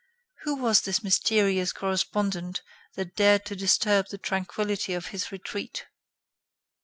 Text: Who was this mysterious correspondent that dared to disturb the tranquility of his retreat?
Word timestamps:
Who 0.41 0.55
was 0.55 0.81
this 0.81 1.03
mysterious 1.03 1.71
correspondent 1.71 2.63
that 2.95 3.15
dared 3.15 3.45
to 3.45 3.55
disturb 3.55 4.07
the 4.07 4.17
tranquility 4.17 4.95
of 4.95 5.09
his 5.09 5.31
retreat? 5.31 5.85